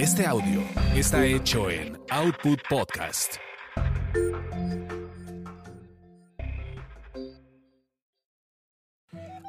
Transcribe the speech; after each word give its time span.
Este 0.00 0.24
audio 0.24 0.62
está 0.94 1.26
hecho 1.26 1.70
en 1.70 1.94
Output 2.08 2.58
Podcast. 2.70 3.34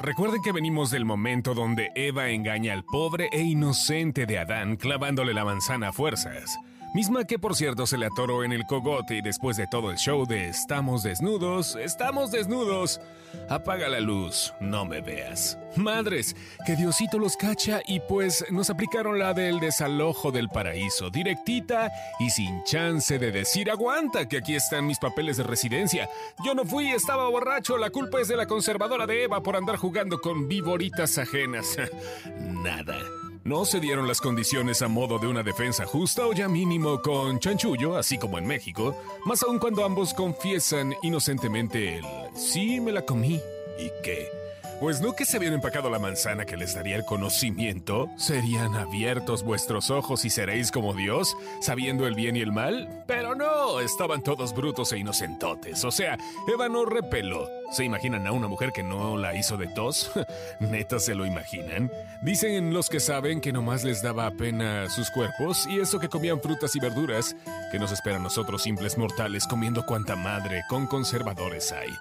Recuerden 0.02 0.42
que 0.42 0.52
venimos 0.52 0.92
del 0.92 1.06
momento 1.06 1.54
donde 1.54 1.92
Eva 1.96 2.32
engaña 2.32 2.74
al 2.74 2.84
pobre 2.84 3.30
e 3.32 3.40
inocente 3.40 4.26
de 4.26 4.40
Adán 4.40 4.76
clavándole 4.76 5.34
la 5.34 5.46
manzana 5.46 5.88
a 5.88 5.94
fuerzas 5.94 6.58
misma 6.94 7.26
que 7.26 7.40
por 7.40 7.56
cierto 7.56 7.86
se 7.86 7.98
le 7.98 8.06
atoró 8.06 8.44
en 8.44 8.52
el 8.52 8.66
cogote 8.66 9.16
y 9.16 9.22
después 9.22 9.58
de 9.58 9.68
todo 9.68 9.92
el 9.92 9.98
show 9.98 10.26
de 10.26 10.50
Estamos 10.50 11.04
desnudos, 11.04 11.76
estamos 11.76 12.32
desnudos, 12.32 13.02
apaga 13.50 13.90
la 13.90 14.00
luz, 14.00 14.54
no 14.60 14.86
me 14.86 15.02
veas. 15.02 15.58
Madres, 15.76 16.36
que 16.66 16.76
Diosito 16.76 17.18
los 17.18 17.38
cacha 17.38 17.82
y 17.88 18.00
pues 18.02 18.46
nos 18.52 18.70
aplicaron 18.70 19.20
la 19.20 19.34
del 19.34 19.60
desalojo 19.60 20.32
del 20.32 20.50
paraíso, 20.50 21.10
directita 21.10 21.92
y 22.20 22.30
sin 22.30 22.64
chance 22.64 23.18
de 23.18 23.32
decir 23.32 23.72
aguanta 23.72 24.28
que 24.28 24.38
aquí 24.38 24.56
están 24.56 24.88
mis 24.88 25.00
papeles 25.00 25.38
de 25.38 25.44
residencia. 25.44 26.10
Yo 26.44 26.54
no 26.54 26.66
fui, 26.66 26.90
estaba 26.90 27.30
borracho, 27.30 27.78
la 27.78 27.90
culpa 27.90 28.20
es 28.20 28.28
de 28.28 28.38
la 28.38 28.48
conservadora 28.48 29.08
de 29.08 29.24
Eva 29.24 29.42
por 29.42 29.56
andar 29.56 29.78
jugando 29.78 30.20
con 30.20 30.48
vivoritas 30.48 31.18
ajenas. 31.18 31.78
Nada. 32.40 33.00
No 33.44 33.66
se 33.66 33.80
dieron 33.80 34.08
las 34.08 34.22
condiciones 34.22 34.84
a 34.84 34.88
modo 34.88 35.18
de 35.18 35.26
una 35.26 35.42
defensa 35.42 35.86
justa 35.86 36.28
o 36.28 36.34
ya 36.34 36.48
mínimo 36.48 37.02
con 37.02 37.40
chanchullo, 37.40 37.98
así 37.98 38.20
como 38.20 38.38
en 38.38 38.46
México, 38.46 38.96
más 39.26 39.42
aún 39.42 39.58
cuando 39.58 39.84
ambos 39.84 40.14
confiesan 40.14 40.94
inocentemente 41.02 41.98
el 41.98 42.06
sí 42.36 42.80
me 42.80 42.92
la 42.92 43.02
comí 43.04 43.42
y 43.80 43.92
qué. 44.04 44.41
Pues 44.82 45.00
no 45.00 45.14
que 45.14 45.26
se 45.26 45.38
habían 45.38 45.54
empacado 45.54 45.92
la 45.92 46.00
manzana 46.00 46.44
que 46.44 46.58
les 46.58 46.74
daría 46.74 46.96
el 46.96 47.06
conocimiento, 47.06 48.10
serían 48.18 48.74
abiertos 48.74 49.44
vuestros 49.44 49.92
ojos 49.92 50.26
y 50.26 50.32
seréis 50.32 50.72
como 50.72 50.96
Dios, 50.96 51.38
sabiendo 51.60 52.08
el 52.08 52.16
bien 52.16 52.36
y 52.36 52.40
el 52.40 52.52
mal. 52.52 53.04
Pero 53.06 53.36
no, 53.36 53.80
estaban 53.80 54.24
todos 54.24 54.56
brutos 54.56 54.92
e 54.92 54.98
inocentotes. 54.98 55.86
O 55.86 55.92
sea, 55.92 56.18
Eva 56.52 56.68
no 56.68 56.84
repeló. 56.86 57.48
¿Se 57.72 57.86
imaginan 57.86 58.26
a 58.26 58.32
una 58.32 58.48
mujer 58.48 58.72
que 58.72 58.82
no 58.82 59.18
la 59.18 59.36
hizo 59.36 59.56
de 59.56 59.68
tos? 59.68 60.12
¿Neta 60.60 61.00
se 61.00 61.14
lo 61.14 61.28
imaginan? 61.28 61.92
Dicen 62.24 62.74
los 62.74 62.90
que 62.90 63.00
saben 63.00 63.40
que 63.40 63.54
nomás 63.54 63.84
les 63.84 64.02
daba 64.02 64.32
pena 64.32 64.90
sus 64.90 65.12
cuerpos 65.12 65.68
y 65.68 65.80
eso 65.80 66.00
que 66.00 66.10
comían 66.10 66.42
frutas 66.42 66.76
y 66.76 66.80
verduras, 66.80 67.36
que 67.72 67.78
nos 67.78 67.92
esperan 67.92 68.24
nosotros 68.24 68.64
simples 68.64 68.98
mortales 68.98 69.46
comiendo 69.46 69.86
cuanta 69.86 70.16
madre 70.16 70.64
con 70.68 70.88
conservadores 70.88 71.72
hay. 71.72 71.92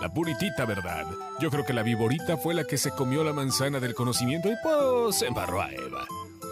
La 0.00 0.12
puritita 0.12 0.64
verdad. 0.66 1.06
Yo 1.40 1.50
creo 1.50 1.64
que 1.64 1.72
la 1.72 1.82
viborita 1.82 2.36
fue 2.36 2.54
la 2.54 2.64
que 2.64 2.76
se 2.76 2.90
comió 2.90 3.24
la 3.24 3.32
manzana 3.32 3.80
del 3.80 3.94
conocimiento 3.94 4.48
y 4.48 4.54
pues 4.62 5.22
embarró 5.22 5.62
a 5.62 5.70
Eva. 5.70 6.06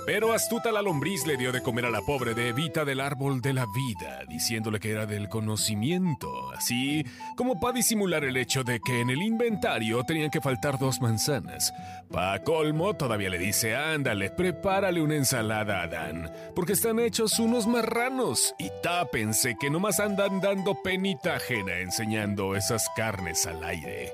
Pero 0.06 0.34
astuta 0.34 0.70
la 0.70 0.82
lombriz 0.82 1.26
le 1.26 1.38
dio 1.38 1.50
de 1.50 1.62
comer 1.62 1.86
a 1.86 1.90
la 1.90 2.02
pobre 2.02 2.34
de 2.34 2.48
Evita 2.50 2.84
del 2.84 3.00
árbol 3.00 3.40
de 3.40 3.54
la 3.54 3.64
vida, 3.74 4.24
diciéndole 4.28 4.78
que 4.78 4.90
era 4.90 5.06
del 5.06 5.30
conocimiento, 5.30 6.52
así 6.52 7.06
como 7.38 7.58
para 7.58 7.72
disimular 7.72 8.22
el 8.22 8.36
hecho 8.36 8.64
de 8.64 8.80
que 8.80 9.00
en 9.00 9.08
el 9.08 9.22
inventario 9.22 10.04
tenían 10.04 10.30
que 10.30 10.42
faltar 10.42 10.78
dos 10.78 11.00
manzanas. 11.00 11.72
Pa' 12.10 12.38
colmo, 12.40 12.94
todavía 12.94 13.30
le 13.30 13.38
dice, 13.38 13.76
ándale, 13.76 14.30
prepárale 14.30 15.00
una 15.00 15.16
ensalada 15.16 15.80
a 15.80 15.84
Adán, 15.84 16.30
porque 16.54 16.74
están 16.74 16.98
hechos 17.00 17.38
unos 17.38 17.66
marranos, 17.66 18.54
y 18.58 18.70
tápense 18.82 19.56
que 19.58 19.70
nomás 19.70 20.00
andan 20.00 20.42
dando 20.42 20.82
penita 20.82 21.36
ajena 21.36 21.78
enseñando 21.78 22.56
esas 22.56 22.86
carnes 22.94 23.46
al 23.46 23.64
aire. 23.64 24.12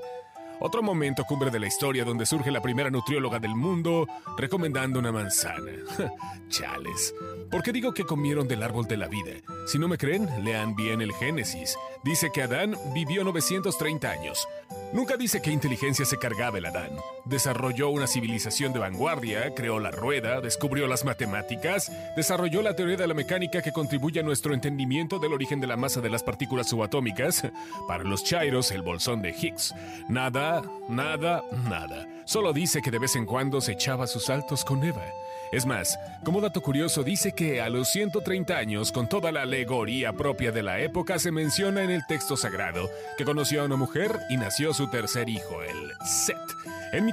Otro 0.60 0.82
momento 0.82 1.24
cumbre 1.24 1.50
de 1.50 1.58
la 1.58 1.66
historia 1.66 2.04
donde 2.04 2.26
surge 2.26 2.50
la 2.50 2.60
primera 2.60 2.90
nutrióloga 2.90 3.38
del 3.38 3.54
mundo 3.54 4.06
recomendando 4.36 4.98
una 4.98 5.10
manzana. 5.10 5.72
Chales. 6.48 7.14
¿Por 7.50 7.62
qué 7.62 7.72
digo 7.72 7.94
que 7.94 8.04
comieron 8.04 8.46
del 8.46 8.62
árbol 8.62 8.86
de 8.86 8.98
la 8.98 9.08
vida? 9.08 9.32
Si 9.66 9.78
no 9.78 9.88
me 9.88 9.96
creen, 9.96 10.28
lean 10.44 10.76
bien 10.76 11.00
el 11.00 11.12
Génesis. 11.14 11.76
Dice 12.04 12.30
que 12.32 12.42
Adán 12.42 12.76
vivió 12.94 13.24
930 13.24 14.10
años. 14.10 14.46
Nunca 14.92 15.16
dice 15.16 15.40
qué 15.40 15.50
inteligencia 15.50 16.04
se 16.04 16.18
cargaba 16.18 16.58
el 16.58 16.66
Adán. 16.66 16.90
Desarrolló 17.30 17.90
una 17.90 18.08
civilización 18.08 18.72
de 18.72 18.80
vanguardia, 18.80 19.54
creó 19.54 19.78
la 19.78 19.92
rueda, 19.92 20.40
descubrió 20.40 20.88
las 20.88 21.04
matemáticas, 21.04 21.92
desarrolló 22.16 22.60
la 22.60 22.74
teoría 22.74 22.96
de 22.96 23.06
la 23.06 23.14
mecánica 23.14 23.62
que 23.62 23.70
contribuye 23.70 24.18
a 24.18 24.24
nuestro 24.24 24.52
entendimiento 24.52 25.20
del 25.20 25.32
origen 25.32 25.60
de 25.60 25.68
la 25.68 25.76
masa 25.76 26.00
de 26.00 26.10
las 26.10 26.24
partículas 26.24 26.68
subatómicas. 26.68 27.46
Para 27.86 28.02
los 28.02 28.24
chairos, 28.24 28.72
el 28.72 28.82
bolsón 28.82 29.22
de 29.22 29.30
Higgs. 29.30 29.72
Nada, 30.08 30.62
nada, 30.88 31.44
nada. 31.68 32.08
Solo 32.24 32.52
dice 32.52 32.82
que 32.82 32.90
de 32.90 32.98
vez 32.98 33.14
en 33.14 33.26
cuando 33.26 33.60
se 33.60 33.72
echaba 33.72 34.08
sus 34.08 34.24
saltos 34.24 34.64
con 34.64 34.82
Eva. 34.82 35.04
Es 35.52 35.66
más, 35.66 35.98
como 36.24 36.40
dato 36.40 36.60
curioso, 36.60 37.02
dice 37.04 37.32
que 37.32 37.60
a 37.60 37.68
los 37.68 37.90
130 37.90 38.56
años, 38.56 38.92
con 38.92 39.08
toda 39.08 39.32
la 39.32 39.42
alegoría 39.42 40.12
propia 40.12 40.52
de 40.52 40.62
la 40.62 40.80
época, 40.80 41.18
se 41.18 41.32
menciona 41.32 41.82
en 41.82 41.90
el 41.90 42.06
texto 42.06 42.36
sagrado 42.36 42.88
que 43.16 43.24
conoció 43.24 43.62
a 43.62 43.64
una 43.64 43.76
mujer 43.76 44.18
y 44.30 44.36
nació 44.36 44.74
su 44.74 44.88
tercer 44.88 45.28
hijo, 45.28 45.62
el 45.62 45.92
Set. 46.04 46.36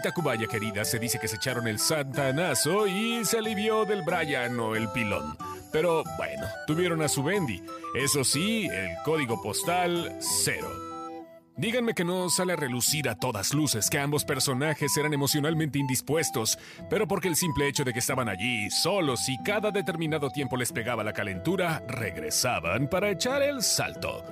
Tacubaya 0.08 0.48
querida 0.48 0.86
se 0.86 1.00
dice 1.00 1.20
que 1.20 1.28
se 1.28 1.36
echaron 1.36 1.68
el 1.68 1.80
santanazo 1.80 2.88
y 2.88 3.26
se 3.26 3.40
alivió 3.40 3.84
del 3.84 4.04
Brian 4.04 4.58
o 4.58 4.74
el 4.74 4.88
pilón. 4.94 5.38
Pero 5.74 6.06
bueno, 6.16 6.48
tuvieron 6.66 7.02
a 7.02 7.10
su 7.10 7.24
Bendy. 7.24 7.62
Eso 7.94 8.24
sí, 8.24 8.68
el 8.68 8.92
código 9.04 9.42
postal 9.42 10.16
cero. 10.22 10.70
Díganme 11.58 11.94
que 11.94 12.06
no 12.06 12.30
sale 12.30 12.54
a 12.54 12.56
relucir 12.56 13.10
a 13.10 13.16
todas 13.16 13.54
luces 13.54 13.90
que 13.90 14.00
ambos 14.00 14.24
personajes 14.24 14.96
eran 14.96 15.14
emocionalmente 15.14 15.78
indispuestos, 15.78 16.58
pero 16.90 17.06
porque 17.06 17.28
el 17.28 17.36
simple 17.36 17.68
hecho 17.68 17.84
de 17.84 17.92
que 17.92 18.00
estaban 18.00 18.30
allí, 18.30 18.70
solos 18.70 19.28
y 19.28 19.38
cada 19.44 19.72
determinado 19.72 20.30
tiempo 20.30 20.56
les 20.56 20.72
pegaba 20.72 21.04
la 21.04 21.12
calentura, 21.12 21.84
regresaban 21.86 22.88
para 22.88 23.10
echar 23.10 23.42
el 23.42 23.62
salto. 23.62 24.24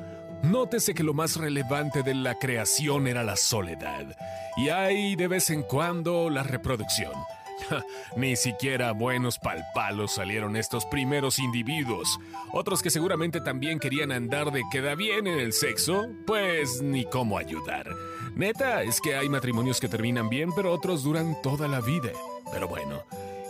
Nótese 0.44 0.94
que 0.94 1.04
lo 1.04 1.14
más 1.14 1.38
relevante 1.38 2.04
de 2.04 2.14
la 2.14 2.36
creación 2.36 3.08
era 3.08 3.24
la 3.24 3.36
soledad, 3.36 4.16
y 4.58 4.70
hay 4.70 5.16
de 5.16 5.28
vez 5.28 5.50
en 5.50 5.64
cuando 5.64 6.30
la 6.30 6.44
reproducción. 6.44 7.14
Ni 8.16 8.36
siquiera 8.36 8.92
buenos 8.92 9.40
palpalos 9.40 10.14
salieron 10.14 10.56
estos 10.56 10.86
primeros 10.86 11.40
individuos. 11.40 12.20
Otros 12.52 12.82
que 12.82 12.90
seguramente 12.90 13.42
también 13.42 13.80
querían 13.80 14.12
andar 14.12 14.52
de 14.52 14.64
queda 14.72 14.96
bien 14.96 15.28
en 15.28 15.40
el 15.40 15.54
sexo, 15.54 16.08
pues 16.26 16.82
ni 16.82 17.06
cómo 17.06 17.38
ayudar. 17.38 17.90
Neta, 18.36 18.84
es 18.84 19.00
que 19.00 19.16
hay 19.16 19.30
matrimonios 19.30 19.80
que 19.80 19.88
terminan 19.88 20.30
bien, 20.30 20.52
pero 20.54 20.74
otros 20.74 21.04
duran 21.04 21.38
toda 21.42 21.68
la 21.68 21.80
vida. 21.80 22.10
Pero 22.52 22.68
bueno, 22.68 23.04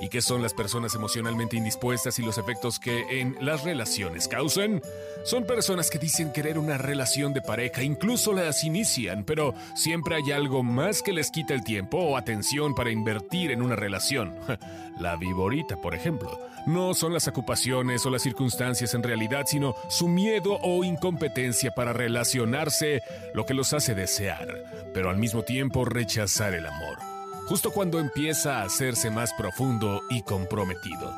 ¿Y 0.06 0.10
qué 0.10 0.22
son 0.22 0.44
las 0.44 0.54
personas 0.54 0.94
emocionalmente 0.94 1.58
indispuestas 1.58 2.20
y 2.20 2.22
los 2.22 2.38
efectos 2.38 2.78
que 2.78 3.22
en 3.22 3.36
las 3.42 3.64
relaciones 3.64 4.28
causan? 4.28 4.84
Son 5.24 5.48
personas 5.48 5.90
que 5.90 5.98
dicen 5.98 6.32
querer 6.32 6.60
una 6.60 6.78
relación 6.78 7.34
de 7.34 7.42
pareja, 7.42 7.82
incluso 7.82 8.32
las 8.32 8.64
inician, 8.64 9.24
pero 9.24 9.56
siempre 9.74 10.18
hay 10.18 10.32
algo 10.32 10.62
más 10.62 11.02
que 11.02 11.12
les 11.12 11.32
quita 11.32 11.56
el 11.56 11.64
tiempo 11.64 11.98
o 11.98 12.18
atención 12.18 12.76
para 12.76 12.92
invertir 12.92 13.50
en 13.50 13.64
una 13.64 13.76
relación. 13.76 14.36
La 15.00 15.16
viborita, 15.16 15.82
por 15.82 15.96
ejemplo. 15.96 16.40
No 16.68 16.94
son 16.94 17.12
las 17.12 17.28
ocupaciones 17.28 18.06
o 18.06 18.12
las 18.12 18.22
circunstancias 18.22 18.94
en 18.94 19.02
realidad, 19.02 19.46
sino 19.48 19.74
su 19.90 20.08
miedo 20.08 20.60
o 20.62 20.84
incompetencia 20.84 21.72
para 21.72 21.94
relacionarse 21.94 23.02
lo 23.34 23.46
que 23.46 23.56
los 23.56 23.74
hace 23.74 23.96
desear, 23.96 24.92
pero 24.94 25.10
al 25.10 25.18
mismo 25.18 25.42
tiempo 25.42 25.84
rechazar 25.84 26.54
el 26.54 26.68
amor 26.68 27.15
justo 27.46 27.72
cuando 27.72 28.00
empieza 28.00 28.60
a 28.60 28.64
hacerse 28.64 29.10
más 29.10 29.34
profundo 29.34 30.02
y 30.10 30.24
comprometido. 30.24 31.14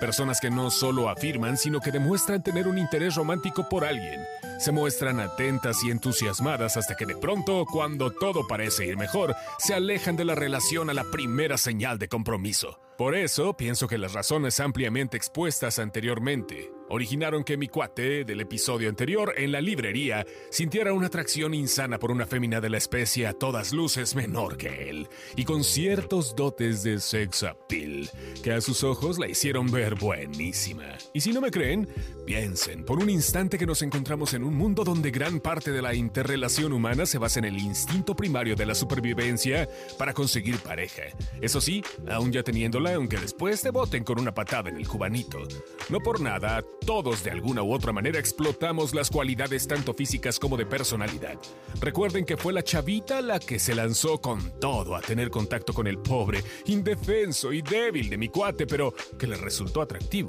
Personas 0.00 0.40
que 0.40 0.50
no 0.50 0.70
solo 0.70 1.08
afirman, 1.08 1.56
sino 1.56 1.80
que 1.80 1.92
demuestran 1.92 2.42
tener 2.42 2.66
un 2.66 2.78
interés 2.78 3.14
romántico 3.14 3.68
por 3.68 3.84
alguien. 3.84 4.20
Se 4.58 4.72
muestran 4.72 5.20
atentas 5.20 5.82
y 5.84 5.90
entusiasmadas 5.90 6.76
hasta 6.76 6.96
que 6.96 7.06
de 7.06 7.16
pronto, 7.16 7.64
cuando 7.70 8.10
todo 8.10 8.46
parece 8.46 8.86
ir 8.86 8.96
mejor, 8.96 9.34
se 9.58 9.74
alejan 9.74 10.16
de 10.16 10.24
la 10.24 10.34
relación 10.34 10.90
a 10.90 10.94
la 10.94 11.04
primera 11.04 11.56
señal 11.58 11.98
de 11.98 12.08
compromiso. 12.08 12.78
Por 12.98 13.16
eso, 13.16 13.56
pienso 13.56 13.88
que 13.88 13.98
las 13.98 14.12
razones 14.12 14.60
ampliamente 14.60 15.16
expuestas 15.16 15.78
anteriormente 15.78 16.70
originaron 16.94 17.42
que 17.42 17.56
mi 17.56 17.66
cuate 17.66 18.24
del 18.24 18.40
episodio 18.40 18.88
anterior 18.88 19.34
en 19.36 19.50
la 19.50 19.60
librería 19.60 20.24
sintiera 20.50 20.92
una 20.92 21.08
atracción 21.08 21.52
insana 21.52 21.98
por 21.98 22.12
una 22.12 22.24
fémina 22.24 22.60
de 22.60 22.70
la 22.70 22.78
especie 22.78 23.26
a 23.26 23.32
todas 23.32 23.72
luces 23.72 24.14
menor 24.14 24.56
que 24.56 24.90
él 24.90 25.08
y 25.34 25.44
con 25.44 25.64
ciertos 25.64 26.36
dotes 26.36 26.84
de 26.84 27.00
sex 27.00 27.42
appeal 27.42 28.08
que 28.42 28.52
a 28.52 28.60
sus 28.60 28.84
ojos 28.84 29.18
la 29.18 29.28
hicieron 29.28 29.70
ver 29.72 29.96
buenísima. 29.96 30.84
Y 31.12 31.20
si 31.20 31.32
no 31.32 31.40
me 31.40 31.50
creen, 31.50 31.88
piensen 32.26 32.84
por 32.84 33.00
un 33.00 33.10
instante 33.10 33.58
que 33.58 33.66
nos 33.66 33.82
encontramos 33.82 34.32
en 34.34 34.44
un 34.44 34.54
mundo 34.54 34.84
donde 34.84 35.10
gran 35.10 35.40
parte 35.40 35.72
de 35.72 35.82
la 35.82 35.94
interrelación 35.94 36.72
humana 36.72 37.06
se 37.06 37.18
basa 37.18 37.40
en 37.40 37.46
el 37.46 37.58
instinto 37.58 38.14
primario 38.14 38.54
de 38.54 38.66
la 38.66 38.74
supervivencia 38.74 39.68
para 39.98 40.14
conseguir 40.14 40.58
pareja. 40.58 41.02
Eso 41.40 41.60
sí, 41.60 41.82
aún 42.08 42.30
ya 42.30 42.44
teniéndola, 42.44 42.94
aunque 42.94 43.16
después 43.16 43.62
te 43.62 43.70
boten 43.70 44.04
con 44.04 44.20
una 44.20 44.32
patada 44.32 44.70
en 44.70 44.76
el 44.76 44.86
cubanito. 44.86 45.42
No 45.88 45.98
por 45.98 46.20
nada, 46.20 46.62
Todos 46.86 47.24
de 47.24 47.30
alguna 47.30 47.62
u 47.62 47.72
otra 47.72 47.92
manera 47.92 48.18
explotamos 48.18 48.94
las 48.94 49.08
cualidades 49.08 49.66
tanto 49.66 49.94
físicas 49.94 50.38
como 50.38 50.58
de 50.58 50.66
personalidad. 50.66 51.38
Recuerden 51.80 52.26
que 52.26 52.36
fue 52.36 52.52
la 52.52 52.62
chavita 52.62 53.22
la 53.22 53.40
que 53.40 53.58
se 53.58 53.74
lanzó 53.74 54.18
con 54.20 54.60
todo 54.60 54.94
a 54.94 55.00
tener 55.00 55.30
contacto 55.30 55.72
con 55.72 55.86
el 55.86 55.98
pobre, 55.98 56.44
indefenso 56.66 57.54
y 57.54 57.62
débil 57.62 58.10
de 58.10 58.18
mi 58.18 58.28
cuate, 58.28 58.66
pero 58.66 58.92
que 59.18 59.26
le 59.26 59.36
resultó 59.36 59.80
atractivo. 59.80 60.28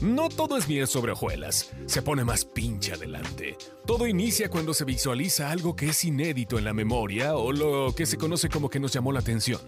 No 0.00 0.28
todo 0.28 0.56
es 0.56 0.68
miel 0.68 0.86
sobre 0.86 1.12
hojuelas, 1.12 1.72
se 1.86 2.02
pone 2.02 2.24
más 2.24 2.44
pinche 2.44 2.92
adelante. 2.92 3.56
Todo 3.84 4.06
inicia 4.06 4.48
cuando 4.48 4.74
se 4.74 4.84
visualiza 4.84 5.50
algo 5.50 5.74
que 5.74 5.88
es 5.88 6.04
inédito 6.04 6.58
en 6.58 6.64
la 6.64 6.72
memoria 6.72 7.34
o 7.36 7.50
lo 7.50 7.92
que 7.92 8.06
se 8.06 8.18
conoce 8.18 8.48
como 8.48 8.70
que 8.70 8.78
nos 8.78 8.92
llamó 8.92 9.10
la 9.10 9.20
atención. 9.20 9.60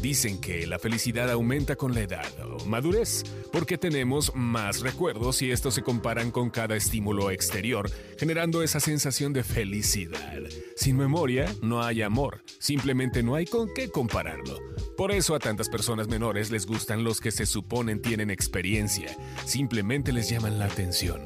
Dicen 0.00 0.40
que 0.40 0.66
la 0.66 0.78
felicidad 0.78 1.30
aumenta 1.30 1.76
con 1.76 1.94
la 1.94 2.00
edad 2.00 2.26
o 2.44 2.64
madurez, 2.66 3.24
porque 3.52 3.78
tenemos 3.78 4.32
más 4.34 4.80
recuerdos 4.80 5.42
y 5.42 5.50
estos 5.50 5.74
se 5.74 5.82
comparan 5.82 6.30
con 6.30 6.50
cada 6.50 6.76
estímulo 6.76 7.30
exterior, 7.30 7.90
generando 8.18 8.62
esa 8.62 8.80
sensación 8.80 9.32
de 9.32 9.42
felicidad. 9.42 10.42
Sin 10.76 10.96
memoria 10.96 11.52
no 11.62 11.82
hay 11.82 12.02
amor, 12.02 12.42
simplemente 12.58 13.22
no 13.22 13.34
hay 13.34 13.46
con 13.46 13.68
qué 13.74 13.90
compararlo. 13.90 14.58
Por 14.96 15.10
eso 15.10 15.34
a 15.34 15.38
tantas 15.38 15.68
personas 15.68 16.08
menores 16.08 16.50
les 16.50 16.66
gustan 16.66 17.04
los 17.04 17.20
que 17.20 17.30
se 17.30 17.46
suponen 17.46 18.00
tienen 18.00 18.30
experiencia, 18.30 19.16
simplemente 19.44 20.12
les 20.12 20.28
llaman 20.28 20.58
la 20.58 20.66
atención 20.66 21.20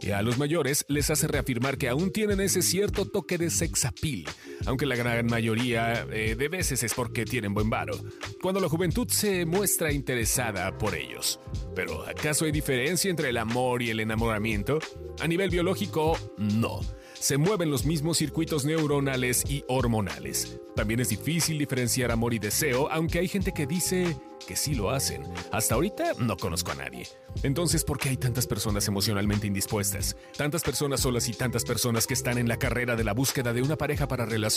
y 0.00 0.10
a 0.10 0.22
los 0.22 0.38
mayores 0.38 0.84
les 0.88 1.10
hace 1.10 1.26
reafirmar 1.26 1.76
que 1.78 1.88
aún 1.88 2.12
tienen 2.12 2.40
ese 2.40 2.62
cierto 2.62 3.04
toque 3.04 3.38
de 3.38 3.50
sexapil, 3.50 4.28
aunque 4.66 4.86
la 4.86 4.96
gran 4.96 5.26
mayoría 5.26 6.06
eh, 6.12 6.34
de 6.36 6.48
veces 6.48 6.82
es 6.82 6.94
porque 6.94 7.24
tienen 7.24 7.54
buen 7.54 7.70
varo, 7.70 7.98
cuando 8.42 8.60
la 8.60 8.68
juventud 8.68 9.08
se 9.08 9.46
muestra 9.46 9.92
interesada 9.92 10.76
por 10.78 10.94
ellos. 10.94 11.40
Pero 11.74 12.06
¿acaso 12.06 12.44
hay 12.44 12.52
diferencia 12.52 13.10
entre 13.10 13.30
el 13.30 13.36
amor 13.36 13.82
y 13.82 13.90
el 13.90 14.00
enamoramiento? 14.00 14.78
A 15.20 15.26
nivel 15.26 15.50
biológico, 15.50 16.18
no 16.36 16.80
se 17.20 17.36
mueven 17.36 17.70
los 17.70 17.84
mismos 17.84 18.18
circuitos 18.18 18.64
neuronales 18.64 19.44
y 19.48 19.64
hormonales. 19.68 20.60
También 20.76 21.00
es 21.00 21.08
difícil 21.08 21.58
diferenciar 21.58 22.12
amor 22.12 22.32
y 22.32 22.38
deseo, 22.38 22.88
aunque 22.90 23.18
hay 23.18 23.28
gente 23.28 23.52
que 23.52 23.66
dice 23.66 24.16
que 24.46 24.54
sí 24.54 24.74
lo 24.74 24.90
hacen. 24.90 25.24
Hasta 25.50 25.74
ahorita 25.74 26.12
no 26.20 26.36
conozco 26.36 26.70
a 26.70 26.76
nadie. 26.76 27.08
Entonces, 27.42 27.84
¿por 27.84 27.98
qué 27.98 28.10
hay 28.10 28.16
tantas 28.16 28.46
personas 28.46 28.86
emocionalmente 28.86 29.46
indispuestas? 29.46 30.16
Tantas 30.36 30.62
personas 30.62 31.00
solas 31.00 31.28
y 31.28 31.32
tantas 31.32 31.64
personas 31.64 32.06
que 32.06 32.14
están 32.14 32.38
en 32.38 32.48
la 32.48 32.58
carrera 32.58 32.94
de 32.94 33.04
la 33.04 33.14
búsqueda 33.14 33.52
de 33.52 33.62
una 33.62 33.76
pareja 33.76 34.06
para 34.06 34.24
relacionarse? 34.24 34.47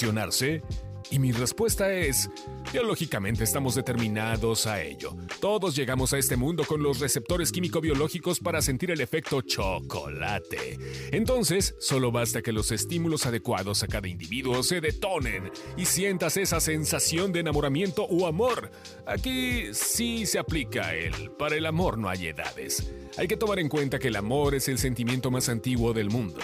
Y 1.12 1.20
mi 1.20 1.34
respuesta 1.34 1.92
es, 1.92 2.30
biológicamente 2.72 3.44
estamos 3.44 3.76
determinados 3.76 4.66
a 4.66 4.82
ello. 4.82 5.14
Todos 5.42 5.76
llegamos 5.76 6.14
a 6.14 6.18
este 6.18 6.38
mundo 6.38 6.64
con 6.64 6.82
los 6.82 7.02
receptores 7.02 7.52
químico-biológicos 7.52 8.40
para 8.40 8.62
sentir 8.62 8.92
el 8.92 9.02
efecto 9.02 9.42
chocolate. 9.42 10.80
Entonces, 11.12 11.76
solo 11.80 12.14
basta 12.14 12.42
que 12.42 12.54
los 12.54 12.72
estímulos 12.72 13.26
adecuados 13.26 13.84
a 13.84 13.88
cada 13.88 14.08
individuo 14.08 14.64
se 14.64 14.80
detonen 14.80 15.52
y 15.76 15.84
sientas 15.84 16.38
esa 16.38 16.62
sensación 16.62 17.34
de 17.34 17.42
enamoramiento 17.42 18.04
o 18.06 18.26
amor. 18.26 18.72
Aquí 19.06 19.74
sí 19.74 20.26
se 20.26 20.40
aplica 20.40 20.96
el, 20.96 21.32
para 21.32 21.58
el 21.58 21.66
amor 21.66 21.98
no 21.98 22.08
hay 22.08 22.28
edades. 22.28 22.90
Hay 23.18 23.28
que 23.28 23.36
tomar 23.36 23.60
en 23.60 23.68
cuenta 23.68 24.00
que 24.00 24.08
el 24.08 24.16
amor 24.16 24.56
es 24.56 24.70
el 24.70 24.78
sentimiento 24.78 25.30
más 25.30 25.50
antiguo 25.50 25.92
del 25.92 26.10
mundo 26.10 26.40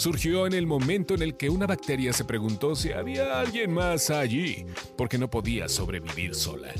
surgió 0.00 0.46
en 0.46 0.54
el 0.54 0.66
momento 0.66 1.14
en 1.14 1.20
el 1.20 1.36
que 1.36 1.50
una 1.50 1.66
bacteria 1.66 2.14
se 2.14 2.24
preguntó 2.24 2.74
si 2.74 2.90
había 2.90 3.38
alguien 3.38 3.70
más 3.70 4.08
allí, 4.08 4.64
porque 4.96 5.18
no 5.18 5.28
podía 5.28 5.68
sobrevivir 5.68 6.34
sola. 6.34 6.72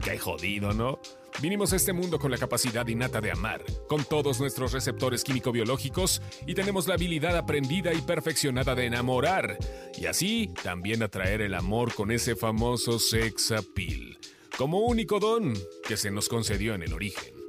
Qué 0.00 0.16
jodido, 0.16 0.72
¿no? 0.72 1.00
Vinimos 1.40 1.72
a 1.72 1.76
este 1.76 1.92
mundo 1.92 2.20
con 2.20 2.30
la 2.30 2.38
capacidad 2.38 2.86
innata 2.86 3.20
de 3.20 3.32
amar, 3.32 3.64
con 3.88 4.04
todos 4.04 4.38
nuestros 4.38 4.72
receptores 4.72 5.24
químico-biológicos 5.24 6.22
y 6.46 6.54
tenemos 6.54 6.86
la 6.86 6.94
habilidad 6.94 7.36
aprendida 7.36 7.92
y 7.92 8.00
perfeccionada 8.00 8.76
de 8.76 8.86
enamorar, 8.86 9.58
y 9.98 10.06
así 10.06 10.54
también 10.62 11.02
atraer 11.02 11.40
el 11.40 11.54
amor 11.54 11.92
con 11.92 12.12
ese 12.12 12.36
famoso 12.36 13.00
sex 13.00 13.50
appeal, 13.50 14.16
como 14.56 14.86
único 14.86 15.18
don 15.18 15.52
que 15.88 15.96
se 15.96 16.12
nos 16.12 16.28
concedió 16.28 16.76
en 16.76 16.84
el 16.84 16.92
origen. 16.92 17.41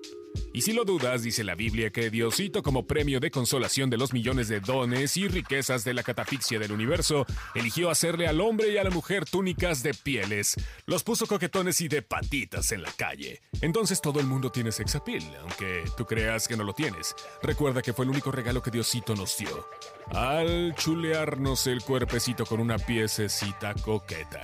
Y 0.54 0.62
si 0.62 0.74
lo 0.74 0.86
dudas, 0.86 1.24
dice 1.24 1.44
la 1.44 1.56
Biblia 1.56 1.90
que 1.90 2.10
Diosito, 2.10 2.62
como 2.62 2.86
premio 2.86 3.20
de 3.20 3.32
consolación 3.32 3.90
de 3.90 3.98
los 3.98 4.14
millones 4.14 4.48
de 4.48 4.60
dones 4.60 5.18
y 5.18 5.28
riquezas 5.28 5.84
de 5.84 5.94
la 5.94 6.04
catafixia 6.04 6.60
del 6.60 6.72
universo, 6.72 7.26
eligió 7.56 7.90
hacerle 7.90 8.28
al 8.28 8.40
hombre 8.42 8.72
y 8.72 8.78
a 8.78 8.84
la 8.84 8.90
mujer 8.90 9.26
túnicas 9.26 9.82
de 9.84 9.94
pieles, 9.94 10.56
los 10.86 11.04
puso 11.04 11.26
coquetones 11.26 11.82
y 11.82 11.88
de 11.88 12.02
patitas 12.02 12.72
en 12.72 12.84
la 12.84 12.92
calle. 12.92 13.42
Entonces 13.62 14.02
todo 14.02 14.20
el 14.20 14.28
mundo 14.28 14.52
tiene 14.52 14.72
sex 14.72 14.96
appeal, 14.96 15.24
aunque 15.42 15.84
tú 15.98 16.06
creas 16.06 16.48
que 16.48 16.58
no 16.58 16.64
lo 16.64 16.74
tienes. 16.74 17.16
Recuerda 17.42 17.82
que 17.82 17.94
fue 17.94 18.06
el 18.06 18.12
único 18.12 18.32
regalo 18.32 18.62
que 18.62 18.72
Diosito 18.72 19.16
nos 19.16 19.38
dio. 19.38 19.68
Al 20.12 20.76
chulearnos 20.76 21.68
el 21.68 21.82
cuerpecito 21.82 22.46
con 22.46 22.60
una 22.60 22.78
piececita 22.78 23.74
coqueta. 23.76 24.42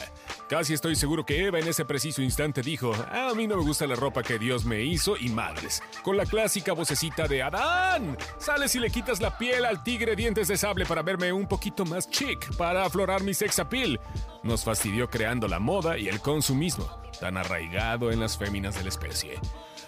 Casi 0.49 0.73
estoy 0.73 0.95
seguro 0.95 1.23
que 1.23 1.45
Eva 1.45 1.59
en 1.59 1.67
ese 1.67 1.85
preciso 1.85 2.23
instante 2.23 2.63
dijo, 2.63 2.91
a 3.11 3.35
mí 3.35 3.45
no 3.45 3.55
me 3.55 3.61
gusta 3.61 3.85
la 3.85 3.93
ropa 3.93 4.23
que 4.23 4.39
Dios 4.39 4.65
me 4.65 4.81
hizo 4.81 5.15
y 5.15 5.29
madres, 5.29 5.83
con 6.01 6.17
la 6.17 6.25
clásica 6.25 6.73
vocecita 6.73 7.27
de 7.27 7.43
Adán, 7.43 8.17
sales 8.39 8.73
y 8.73 8.79
le 8.79 8.89
quitas 8.89 9.21
la 9.21 9.37
piel 9.37 9.63
al 9.63 9.83
tigre 9.83 10.15
dientes 10.15 10.47
de 10.47 10.57
sable 10.57 10.87
para 10.87 11.03
verme 11.03 11.31
un 11.31 11.47
poquito 11.47 11.85
más 11.85 12.09
chic, 12.09 12.55
para 12.57 12.83
aflorar 12.83 13.21
mi 13.21 13.35
sex 13.35 13.59
appeal. 13.59 13.99
Nos 14.41 14.63
fastidió 14.63 15.07
creando 15.07 15.47
la 15.47 15.59
moda 15.59 15.99
y 15.99 16.07
el 16.07 16.19
consumismo, 16.19 16.89
tan 17.19 17.37
arraigado 17.37 18.11
en 18.11 18.19
las 18.19 18.37
féminas 18.37 18.75
de 18.75 18.83
la 18.83 18.89
especie. 18.89 19.39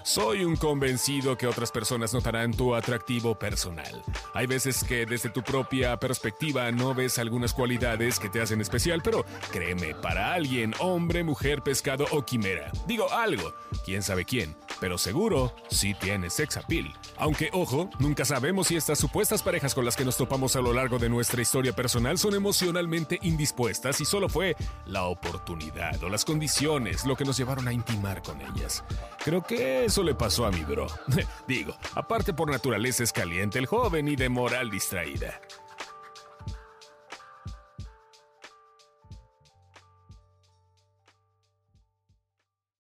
Soy 0.04 0.44
un 0.44 0.56
convencido 0.56 1.38
que 1.38 1.45
otras 1.45 1.72
personas 1.72 2.13
notarán 2.13 2.54
tu 2.54 2.74
atractivo 2.74 3.38
personal. 3.38 4.04
Hay 4.33 4.48
veces 4.48 4.83
que 4.83 5.06
desde 5.06 5.30
tu 5.30 5.44
propia 5.44 5.98
perspectiva 5.98 6.72
no 6.72 6.95
ves 6.95 7.19
algunas 7.19 7.54
cualidades 7.54 8.19
que 8.19 8.30
te 8.30 8.42
hacen 8.42 8.62
especial, 8.62 9.01
pero 9.04 9.25
créeme, 9.51 9.94
para 9.94 10.33
alguien, 10.33 10.74
hombre, 10.80 11.24
mujer, 11.24 11.62
pescado 11.62 12.06
o 12.12 12.24
quimera, 12.25 12.72
digo 12.88 13.12
algo, 13.12 13.54
quién 13.86 14.01
sabe 14.01 14.25
quién, 14.25 14.56
pero 14.81 14.98
seguro 14.98 15.54
sí 15.69 15.94
tiene 15.94 16.31
sex 16.31 16.57
appeal. 16.57 16.92
Aunque, 17.18 17.51
ojo, 17.54 17.89
nunca 18.00 18.25
sabemos 18.25 18.68
si 18.68 18.75
estas 18.75 18.98
supuestas 18.98 19.44
parejas 19.44 19.75
con 19.75 19.86
las 19.86 19.95
que 19.95 20.04
nos 20.04 20.18
topamos 20.18 20.56
a 20.56 20.62
lo 20.62 20.74
largo 20.74 20.98
de 20.98 21.07
nuestra 21.07 21.42
historia 21.42 21.72
personal 21.72 22.18
son 22.18 22.33
emocionalmente 22.33 23.19
indispuestas 23.22 24.01
y 24.01 24.06
solo 24.06 24.28
fue 24.28 24.56
la 24.88 25.04
oportunidad 25.04 26.04
o 26.04 26.10
las 26.10 26.25
condiciones 26.25 27.06
lo 27.06 27.16
que 27.16 27.25
nos 27.25 27.38
llevaron 27.38 27.68
a 27.68 27.74
intimar 27.74 28.24
con 28.24 28.42
ellas. 28.42 28.83
Creo 29.24 29.44
que 29.44 29.86
eso 29.86 30.01
le 30.01 30.16
pasó 30.16 30.48
a 30.48 30.51
mi 30.51 30.63
bro. 30.63 30.88
Digo, 31.48 31.75
aparte 31.94 32.34
por 32.34 32.50
naturaleza 32.50 33.04
es 33.04 33.13
caliente 33.13 33.60
el 33.60 33.68
joven 33.68 34.07
y 34.07 34.16
de 34.16 34.30
moral 34.30 34.72
distraída. 34.72 35.39